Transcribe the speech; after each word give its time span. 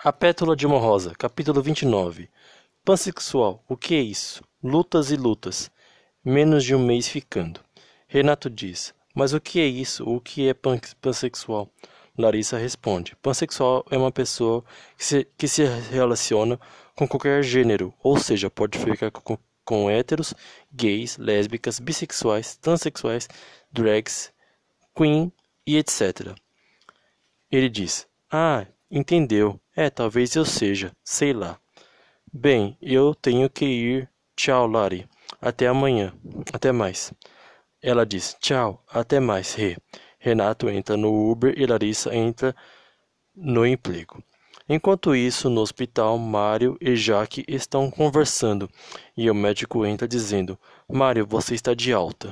A 0.00 0.12
Pétala 0.12 0.54
de 0.54 0.64
uma 0.64 0.78
Rosa, 0.78 1.12
capítulo 1.12 1.60
29. 1.60 2.30
Pansexual, 2.84 3.64
o 3.68 3.76
que 3.76 3.96
é 3.96 4.00
isso? 4.00 4.44
Lutas 4.62 5.10
e 5.10 5.16
lutas. 5.16 5.72
Menos 6.24 6.62
de 6.62 6.72
um 6.72 6.78
mês 6.78 7.08
ficando. 7.08 7.58
Renato 8.06 8.48
diz: 8.48 8.94
Mas 9.12 9.32
o 9.32 9.40
que 9.40 9.58
é 9.58 9.66
isso? 9.66 10.08
O 10.08 10.20
que 10.20 10.48
é 10.48 10.54
pan 10.54 10.78
pansexual? 11.00 11.68
Larissa 12.16 12.56
responde: 12.56 13.16
Pansexual 13.16 13.84
é 13.90 13.98
uma 13.98 14.12
pessoa 14.12 14.64
que 14.96 15.04
se, 15.04 15.28
que 15.36 15.48
se 15.48 15.64
relaciona 15.64 16.60
com 16.94 17.08
qualquer 17.08 17.42
gênero, 17.42 17.92
ou 18.00 18.16
seja, 18.16 18.48
pode 18.48 18.78
ficar 18.78 19.10
com, 19.10 19.36
com 19.64 19.90
héteros, 19.90 20.32
gays, 20.72 21.18
lésbicas, 21.18 21.80
bissexuais, 21.80 22.56
transexuais, 22.56 23.28
drags, 23.72 24.32
queen 24.96 25.32
e 25.66 25.76
etc. 25.76 26.36
Ele 27.50 27.68
diz: 27.68 28.06
Ah, 28.30 28.64
entendeu. 28.90 29.60
É, 29.76 29.90
talvez 29.90 30.34
eu 30.34 30.44
seja, 30.44 30.92
sei 31.04 31.32
lá. 31.32 31.58
Bem, 32.32 32.76
eu 32.82 33.14
tenho 33.14 33.48
que 33.48 33.64
ir. 33.64 34.10
Tchau, 34.36 34.66
Lari. 34.66 35.08
Até 35.40 35.66
amanhã. 35.66 36.12
Até 36.52 36.72
mais. 36.72 37.12
Ela 37.82 38.04
diz: 38.04 38.36
Tchau, 38.40 38.84
até 38.90 39.20
mais, 39.20 39.54
Rê. 39.54 39.76
Renato 40.18 40.68
entra 40.68 40.96
no 40.96 41.30
Uber 41.30 41.54
e 41.56 41.64
Larissa 41.64 42.14
entra 42.14 42.54
no 43.34 43.64
emprego. 43.64 44.22
Enquanto 44.68 45.14
isso, 45.14 45.48
no 45.48 45.62
hospital, 45.62 46.18
Mário 46.18 46.76
e 46.80 46.94
Jaque 46.94 47.42
estão 47.48 47.90
conversando 47.90 48.68
e 49.16 49.30
o 49.30 49.34
médico 49.34 49.86
entra 49.86 50.06
dizendo: 50.06 50.58
Mário, 50.86 51.26
você 51.26 51.54
está 51.54 51.72
de 51.72 51.92
alta. 51.92 52.28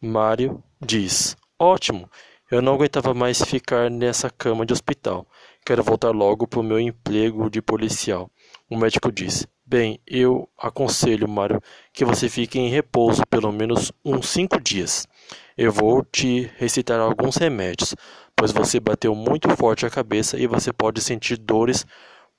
Mário 0.00 0.62
diz: 0.80 1.36
Ótimo, 1.58 2.08
eu 2.52 2.60
não 2.60 2.74
aguentava 2.74 3.14
mais 3.14 3.42
ficar 3.42 3.90
nessa 3.90 4.28
cama 4.28 4.66
de 4.66 4.74
hospital. 4.74 5.26
Quero 5.64 5.82
voltar 5.82 6.10
logo 6.10 6.46
para 6.46 6.60
o 6.60 6.62
meu 6.62 6.78
emprego 6.78 7.48
de 7.48 7.62
policial. 7.62 8.30
O 8.68 8.76
médico 8.76 9.10
disse: 9.10 9.46
Bem, 9.64 9.98
eu 10.06 10.46
aconselho, 10.58 11.26
Mário, 11.26 11.62
que 11.94 12.04
você 12.04 12.28
fique 12.28 12.58
em 12.58 12.68
repouso 12.68 13.22
pelo 13.26 13.50
menos 13.50 13.90
uns 14.04 14.28
cinco 14.28 14.60
dias. 14.60 15.08
Eu 15.56 15.72
vou 15.72 16.04
te 16.04 16.50
recitar 16.58 17.00
alguns 17.00 17.36
remédios, 17.36 17.94
pois 18.36 18.52
você 18.52 18.78
bateu 18.78 19.14
muito 19.14 19.48
forte 19.56 19.86
a 19.86 19.90
cabeça 19.90 20.38
e 20.38 20.46
você 20.46 20.74
pode 20.74 21.00
sentir 21.00 21.38
dores 21.38 21.86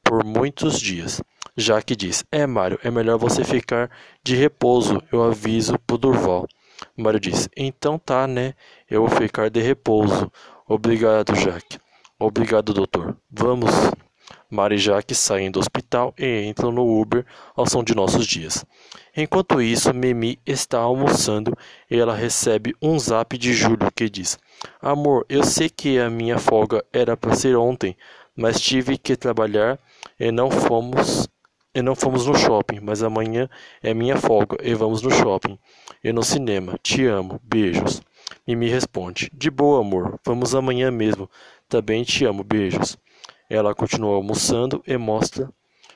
por 0.03 0.23
muitos 0.23 0.80
dias. 0.80 1.23
Jaque 1.58 1.95
diz: 1.95 2.23
É, 2.31 2.45
Mário, 2.45 2.80
é 2.83 2.92
melhor 2.92 3.17
você 3.17 3.44
ficar 3.44 3.89
de 4.23 4.36
repouso, 4.36 5.02
eu 5.11 5.23
aviso 5.23 5.80
pro 5.88 5.98
Durval. 5.98 6.48
Mário 6.95 7.19
diz: 7.19 7.49
Então 7.58 7.97
tá, 7.97 8.27
né? 8.27 8.53
Eu 8.89 9.08
vou 9.08 9.09
ficar 9.09 9.49
de 9.49 9.61
repouso. 9.61 10.31
Obrigado, 10.67 11.36
Jaque. 11.36 11.80
Obrigado, 12.19 12.73
doutor. 12.73 13.17
Vamos. 13.31 13.72
Mário 14.49 14.75
e 14.75 14.77
Jaque 14.77 15.16
saem 15.16 15.49
do 15.49 15.59
hospital 15.59 16.14
e 16.17 16.45
entram 16.45 16.71
no 16.71 16.86
Uber 16.86 17.25
ao 17.55 17.67
som 17.67 17.83
de 17.83 17.95
nossos 17.95 18.27
dias. 18.27 18.64
Enquanto 19.17 19.59
isso, 19.59 19.91
Mimi 19.94 20.39
está 20.45 20.77
almoçando 20.77 21.58
e 21.89 21.97
ela 21.97 22.16
recebe 22.16 22.75
um 22.80 22.97
zap 22.99 23.36
de 23.38 23.52
Júlio 23.53 23.91
que 23.94 24.08
diz: 24.08 24.38
Amor, 24.80 25.25
eu 25.27 25.44
sei 25.44 25.69
que 25.69 25.97
a 25.97 26.09
minha 26.09 26.38
folga 26.38 26.86
era 26.94 27.17
para 27.17 27.36
ser 27.36 27.58
ontem, 27.58 27.97
mas 28.36 28.61
tive 28.61 28.97
que 28.97 29.16
trabalhar 29.16 29.80
e 30.19 30.31
não 30.31 30.52
fomos 30.52 31.27
e 31.74 31.82
não 31.82 31.96
fomos 31.96 32.26
no 32.26 32.36
shopping, 32.36 32.80
mas 32.82 33.02
amanhã 33.02 33.50
é 33.82 33.94
minha 33.94 34.18
folga 34.18 34.58
e 34.62 34.74
vamos 34.74 35.02
no 35.02 35.10
shopping 35.10 35.58
e 36.04 36.14
no 36.14 36.24
cinema. 36.24 36.78
Te 36.84 37.06
amo. 37.06 37.40
Beijos. 37.44 38.02
Mimi 38.48 38.70
responde: 38.70 39.32
De 39.34 39.50
boa, 39.50 39.82
amor. 39.82 40.20
Vamos 40.26 40.54
amanhã 40.54 40.92
mesmo. 40.92 41.30
Também 41.68 42.04
te 42.04 42.26
amo. 42.26 42.44
Beijos. 42.44 42.98
Ela 43.50 43.74
continua 43.74 44.16
almoçando 44.16 44.84
e 44.86 44.98
mostra 44.98 45.50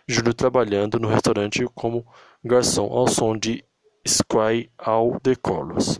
Júlio 0.07 0.33
trabalhando 0.33 0.99
no 0.99 1.07
restaurante 1.09 1.65
como 1.75 2.05
garçom 2.43 2.85
ao 2.85 3.07
som 3.07 3.37
de 3.37 3.63
Sky 4.05 4.69
All 4.77 5.19
the 5.19 5.35
Colors. 5.35 5.99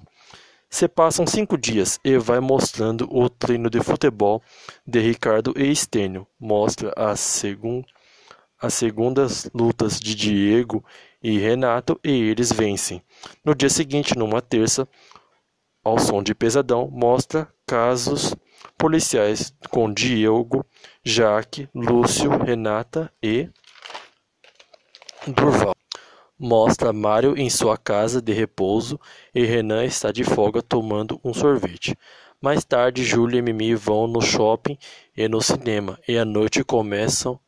Se 0.69 0.87
passam 0.87 1.27
cinco 1.27 1.57
dias 1.57 1.99
e 2.03 2.17
vai 2.17 2.39
mostrando 2.39 3.07
o 3.11 3.29
treino 3.29 3.69
de 3.69 3.81
futebol 3.81 4.41
de 4.85 4.99
Ricardo 4.99 5.53
e 5.57 5.69
Estênio. 5.69 6.25
Mostra 6.39 6.93
a 6.95 7.15
segunda 7.15 7.85
as 8.61 8.73
segundas 8.73 9.49
lutas 9.53 9.99
de 9.99 10.15
Diego 10.15 10.83
e 11.21 11.37
Renato 11.37 11.99
e 12.03 12.11
eles 12.11 12.51
vencem. 12.51 13.01
No 13.43 13.53
dia 13.53 13.69
seguinte, 13.69 14.17
numa 14.17 14.41
terça, 14.41 14.87
ao 15.83 15.99
som 15.99 16.21
de 16.21 16.33
Pesadão, 16.33 16.89
mostra 16.91 17.47
casos 17.65 18.35
policiais 18.77 19.53
com 19.69 19.93
Diego, 19.93 20.65
Jaque, 21.03 21.69
Lúcio, 21.73 22.29
Renata 22.31 23.11
e 23.21 23.49
Durval. 25.27 25.75
Mostra 26.39 26.93
Mário 26.93 27.35
em 27.37 27.49
sua 27.49 27.77
casa 27.77 28.21
de 28.21 28.31
repouso 28.31 28.99
e 29.33 29.43
Renan 29.43 29.83
está 29.85 30.11
de 30.11 30.23
folga 30.23 30.61
tomando 30.61 31.19
um 31.23 31.33
sorvete. 31.33 31.97
Mais 32.39 32.63
tarde, 32.63 33.03
Júlia 33.03 33.39
e 33.39 33.41
Mimi 33.41 33.73
vão 33.73 34.05
no 34.05 34.21
shopping 34.21 34.77
e 35.15 35.27
no 35.27 35.41
cinema, 35.41 35.99
e 36.07 36.15
à 36.15 36.23
noite 36.23 36.63
começam 36.63 37.39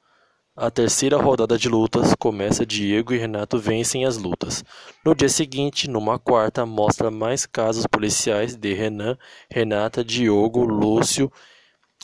a 0.61 0.69
terceira 0.69 1.15
rodada 1.15 1.57
de 1.57 1.69
lutas 1.69 2.13
começa 2.19 2.65
Diego 2.65 3.13
e 3.13 3.17
Renato 3.17 3.57
vencem 3.57 4.03
as 4.03 4.17
lutas. 4.17 4.61
No 5.05 5.15
dia 5.15 5.29
seguinte, 5.29 5.89
numa 5.89 6.19
quarta, 6.19 6.65
mostra 6.65 7.09
mais 7.09 7.45
casos 7.45 7.87
policiais 7.87 8.57
de 8.57 8.73
Renan, 8.73 9.17
Renata, 9.49 10.03
Diogo, 10.03 10.65
Lúcio 10.65 11.31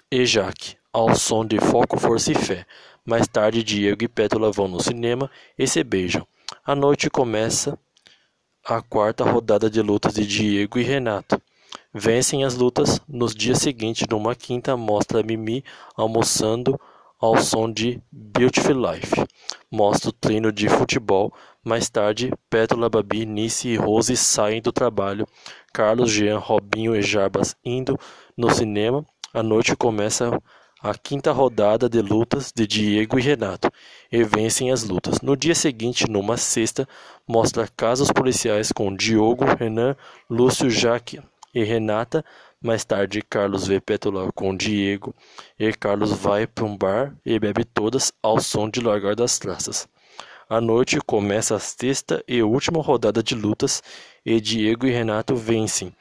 e 0.10 0.26
Jaque, 0.26 0.78
ao 0.94 1.14
som 1.16 1.46
de 1.46 1.60
Foco, 1.60 2.00
Força 2.00 2.32
e 2.32 2.36
Fé. 2.36 2.66
Mais 3.06 3.28
tarde, 3.28 3.62
Diego 3.62 4.06
e 4.06 4.08
Pétula 4.08 4.50
vão 4.54 4.70
no 4.70 4.82
cinema 4.82 5.30
e 5.60 5.68
se 5.68 5.84
beijam. 5.84 6.26
À 6.66 6.74
noite 6.74 7.10
começa 7.10 7.78
a 8.66 8.82
quarta 8.82 9.26
rodada 9.26 9.70
de 9.70 9.82
lutas 9.82 10.14
de 10.14 10.26
Diego 10.26 10.80
e 10.80 10.84
Renato. 10.84 11.42
Vencem 11.94 12.46
as 12.46 12.56
lutas. 12.56 13.02
Nos 13.06 13.36
dias 13.36 13.58
seguintes, 13.58 14.08
numa 14.10 14.34
quinta, 14.34 14.78
mostra 14.78 15.22
Mimi 15.22 15.62
almoçando 15.98 16.80
ao 17.20 17.38
som 17.38 17.72
de 17.72 18.02
Beautiful 18.12 18.76
Life. 18.76 19.16
Mostra 19.72 20.10
o 20.10 20.14
treino 20.14 20.52
de 20.52 20.68
futebol. 20.70 21.34
Mais 21.64 21.90
tarde, 21.90 22.32
Pétala, 22.50 22.90
Babi, 22.90 23.26
Nice 23.26 23.68
e 23.68 23.76
Rose 23.76 24.16
saem 24.16 24.62
do 24.62 24.72
trabalho. 24.72 25.28
Carlos, 25.74 26.12
Jean, 26.12 26.38
Robinho 26.38 26.96
e 26.96 27.02
Jarbas 27.02 27.56
indo 27.64 27.98
no 28.38 28.50
cinema. 28.52 29.06
À 29.34 29.42
noite 29.42 29.76
começa 29.76 30.40
a 30.82 30.94
quinta 30.94 31.32
rodada 31.32 31.90
de 31.90 32.02
lutas 32.02 32.52
de 32.56 32.68
Diego 32.68 33.18
e 33.18 33.22
Renato 33.22 33.72
e 34.12 34.24
vencem 34.24 34.72
as 34.72 34.84
lutas. 34.84 35.20
No 35.22 35.36
dia 35.36 35.56
seguinte, 35.56 36.10
numa 36.10 36.38
sexta, 36.38 36.88
mostra 37.28 37.68
casos 37.76 38.12
policiais 38.12 38.72
com 38.72 38.96
Diogo, 38.96 39.46
Renan, 39.46 39.96
Lúcio, 40.30 40.70
Jaque 40.70 41.20
e 41.56 41.64
Renata 41.64 42.24
mais 42.66 42.84
tarde, 42.84 43.22
Carlos 43.22 43.68
vê 43.68 43.80
Pétula 43.80 44.32
com 44.32 44.58
Diego 44.58 45.14
e 45.60 45.72
Carlos 45.72 46.12
vai 46.14 46.48
para 46.48 46.66
um 46.66 46.76
bar 46.76 47.16
e 47.24 47.38
bebe 47.38 47.64
todas 47.64 48.12
ao 48.24 48.40
som 48.40 48.68
de 48.68 48.82
Largar 48.82 49.16
das 49.16 49.38
Traças. 49.38 49.88
À 50.50 50.60
noite 50.60 51.00
começa 51.06 51.56
a 51.56 51.60
sexta 51.60 52.24
e 52.28 52.42
última 52.42 52.82
rodada 52.82 53.22
de 53.22 53.36
lutas 53.36 53.84
e 54.26 54.42
Diego 54.42 54.88
e 54.88 54.92
Renato 54.92 55.36
vencem. 55.36 55.94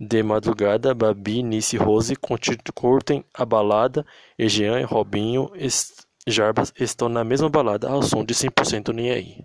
De 0.00 0.22
madrugada, 0.22 0.94
Babi, 0.94 1.42
Nice 1.42 1.76
e 1.76 1.78
Rose 1.78 2.16
curtem 2.74 3.22
a 3.34 3.44
balada 3.44 4.06
e 4.38 4.48
Jean, 4.48 4.86
Robinho 4.86 5.50
e 5.54 5.68
Jarbas 6.26 6.72
estão 6.80 7.10
na 7.10 7.24
mesma 7.24 7.50
balada 7.50 7.90
ao 7.90 8.02
som 8.02 8.24
de 8.24 8.32
100% 8.32 8.90
nem 8.94 9.10
aí. 9.10 9.44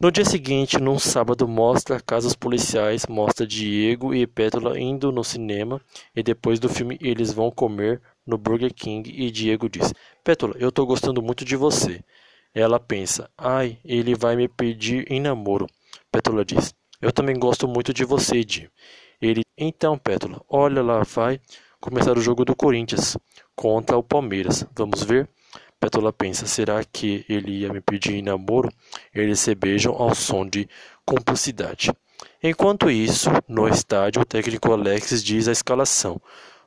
No 0.00 0.12
dia 0.12 0.24
seguinte, 0.24 0.78
num 0.78 0.96
sábado, 0.96 1.48
mostra 1.48 2.00
casos 2.00 2.32
policiais, 2.32 3.04
mostra 3.08 3.44
Diego 3.44 4.14
e 4.14 4.28
Pétula 4.28 4.78
indo 4.78 5.10
no 5.10 5.24
cinema 5.24 5.80
e 6.14 6.22
depois 6.22 6.60
do 6.60 6.68
filme 6.68 6.96
eles 7.00 7.32
vão 7.32 7.50
comer 7.50 8.00
no 8.24 8.38
Burger 8.38 8.72
King 8.72 9.10
e 9.10 9.28
Diego 9.28 9.68
diz: 9.68 9.92
Pétula, 10.22 10.54
eu 10.56 10.70
tô 10.70 10.86
gostando 10.86 11.20
muito 11.20 11.44
de 11.44 11.56
você. 11.56 12.00
Ela 12.54 12.78
pensa: 12.78 13.28
Ai, 13.36 13.80
ele 13.84 14.14
vai 14.14 14.36
me 14.36 14.46
pedir 14.46 15.04
em 15.10 15.20
namoro. 15.20 15.66
Pétula 16.12 16.44
diz: 16.44 16.72
Eu 17.02 17.10
também 17.10 17.36
gosto 17.36 17.66
muito 17.66 17.92
de 17.92 18.04
você, 18.04 18.44
Di. 18.44 18.70
Ele: 19.20 19.42
Então, 19.56 19.98
Pétula, 19.98 20.40
olha 20.48 20.80
lá, 20.80 21.02
vai 21.02 21.40
começar 21.80 22.16
o 22.16 22.20
jogo 22.20 22.44
do 22.44 22.54
Corinthians 22.54 23.16
contra 23.56 23.96
o 23.96 24.02
Palmeiras. 24.04 24.64
Vamos 24.76 25.02
ver? 25.02 25.28
Pétula 25.80 26.12
pensa: 26.12 26.46
será 26.46 26.82
que 26.84 27.24
ele 27.28 27.60
ia 27.60 27.72
me 27.72 27.80
pedir 27.80 28.14
em 28.14 28.22
namoro? 28.22 28.68
Eles 29.14 29.40
se 29.40 29.54
beijam 29.54 29.94
ao 29.94 30.14
som 30.14 30.46
de 30.46 30.68
cumplicidade. 31.04 31.92
Enquanto 32.42 32.90
isso, 32.90 33.30
no 33.48 33.68
estádio, 33.68 34.22
o 34.22 34.24
técnico 34.24 34.72
Alex 34.72 35.22
diz 35.22 35.46
a 35.48 35.52
escalação: 35.52 36.20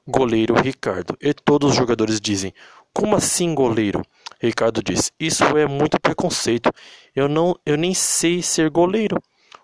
goleiro 0.07 0.55
Ricardo. 0.55 1.17
E 1.21 1.33
todos 1.33 1.71
os 1.71 1.75
jogadores 1.75 2.19
dizem: 2.19 2.53
Como 2.93 3.15
assim, 3.15 3.53
goleiro? 3.53 4.01
Ricardo 4.39 4.81
diz: 4.81 5.11
Isso 5.19 5.43
é 5.57 5.67
muito 5.67 5.99
preconceito. 5.99 6.71
Eu 7.15 7.27
não, 7.27 7.55
eu 7.65 7.77
nem 7.77 7.93
sei 7.93 8.41
ser 8.41 8.69
goleiro. 8.69 9.21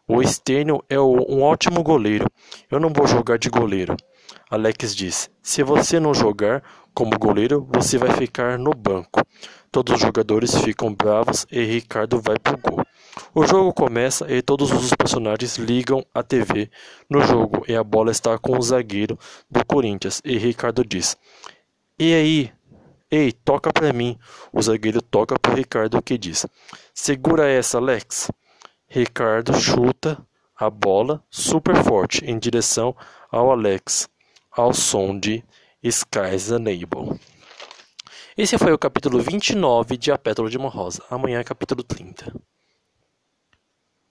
O 0.08 0.22
Estênio 0.22 0.84
é 0.90 1.00
um 1.00 1.42
ótimo 1.42 1.84
goleiro. 1.84 2.26
Eu 2.72 2.80
não 2.80 2.90
vou 2.94 3.08
jogar 3.08 3.38
de 3.38 3.50
goleiro. 3.50 3.96
Alex 4.50 4.96
diz: 4.96 5.30
Se 5.42 5.64
você 5.64 6.00
não 6.00 6.14
jogar 6.14 6.64
como 6.98 7.16
goleiro, 7.20 7.64
você 7.72 7.96
vai 7.96 8.10
ficar 8.14 8.58
no 8.58 8.72
banco. 8.72 9.22
Todos 9.72 9.94
os 9.94 10.02
jogadores 10.02 10.56
ficam 10.62 10.92
bravos 10.92 11.46
e 11.52 11.64
Ricardo 11.64 12.20
vai 12.20 12.40
pro 12.40 12.58
gol. 12.58 12.84
O 13.36 13.46
jogo 13.46 13.72
começa 13.72 14.26
e 14.34 14.42
todos 14.42 14.72
os 14.72 14.92
personagens 14.96 15.60
ligam 15.60 16.04
a 16.12 16.24
TV 16.24 16.72
no 17.08 17.22
jogo 17.22 17.64
e 17.68 17.76
a 17.76 17.84
bola 17.84 18.10
está 18.10 18.36
com 18.40 18.58
o 18.58 18.62
zagueiro 18.64 19.16
do 19.48 19.64
Corinthians 19.64 20.24
e 20.26 20.40
Ricardo 20.40 20.84
diz: 20.84 21.16
E 22.00 22.16
aí? 22.16 22.52
Ei, 23.12 23.32
toca 23.32 23.72
para 23.72 23.94
mim. 23.94 24.18
O 24.52 24.60
zagueiro 24.60 25.00
toca 25.00 25.38
para 25.38 25.54
Ricardo 25.54 26.02
que 26.02 26.18
diz: 26.18 26.48
Segura 26.96 27.48
essa, 27.48 27.78
Alex. 27.78 28.32
Ricardo 28.88 29.54
chuta 29.54 30.18
a 30.56 30.68
bola 30.68 31.24
super 31.30 31.76
forte 31.84 32.26
em 32.26 32.40
direção 32.40 32.96
ao 33.32 33.52
Alex, 33.52 34.10
ao 34.52 34.74
som 34.74 35.20
de 35.20 35.44
Skies 35.84 36.50
Unable. 36.50 37.20
Esse 38.36 38.58
foi 38.58 38.74
o 38.74 38.80
capítulo 38.80 39.20
29 39.22 39.96
de 39.96 40.12
A 40.12 40.18
Pétala 40.18 40.50
de 40.50 40.58
uma 40.58 40.70
Rosa. 40.70 41.04
Amanhã 41.10 41.40
é 41.40 41.44
capítulo 41.44 41.84
30. 41.84 42.34